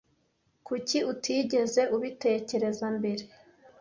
Kuki 0.67 0.97
utigeze 1.11 1.81
ubitekereza 1.95 2.87
mbere? 2.97 3.23